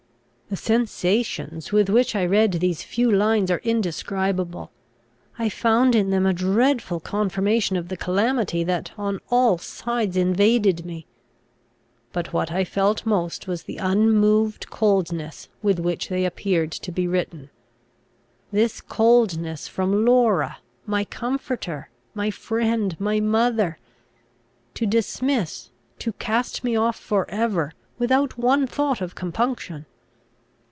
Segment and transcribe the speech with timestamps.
[0.51, 4.69] The sensations with which I read these few lines are indescribable.
[5.39, 10.85] I found in them a dreadful confirmation of the calamity that on all sides invaded
[10.85, 11.07] me.
[12.11, 17.07] But what I felt most was the unmoved coldness with which they appeared to be
[17.07, 17.49] written.
[18.51, 23.79] This coldness from Laura, my comforter, my friend, my mother!
[24.73, 29.85] To dismiss, to cast me off for ever, without one thought of compunction!